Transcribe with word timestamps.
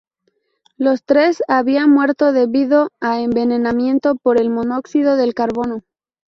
Los 0.77 1.03
tres 1.03 1.43
había 1.47 1.85
muerto 1.85 2.31
debido 2.33 2.89
a 3.01 3.21
envenenamiento 3.21 4.15
por 4.15 4.41
el 4.41 4.49
monóxido 4.49 5.15
del 5.15 5.35
carbono. 5.35 5.83